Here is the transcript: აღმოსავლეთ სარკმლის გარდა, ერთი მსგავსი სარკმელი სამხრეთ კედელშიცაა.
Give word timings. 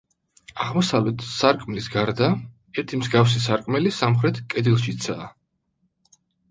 აღმოსავლეთ 0.67 1.25
სარკმლის 1.31 1.91
გარდა, 1.97 2.31
ერთი 2.83 3.01
მსგავსი 3.03 3.45
სარკმელი 3.45 3.95
სამხრეთ 4.03 4.45
კედელშიცაა. 4.57 5.35